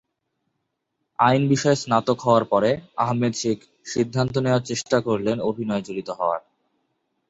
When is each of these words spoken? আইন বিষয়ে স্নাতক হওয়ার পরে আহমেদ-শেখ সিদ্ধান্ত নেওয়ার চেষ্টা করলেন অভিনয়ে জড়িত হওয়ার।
আইন 1.19 1.43
বিষয়ে 1.49 1.75
স্নাতক 1.75 2.17
হওয়ার 2.21 2.45
পরে 2.45 2.71
আহমেদ-শেখ 2.97 3.59
সিদ্ধান্ত 3.85 4.35
নেওয়ার 4.37 4.63
চেষ্টা 4.65 4.97
করলেন 5.01 5.37
অভিনয়ে 5.41 5.85
জড়িত 5.87 6.09
হওয়ার। 6.09 6.41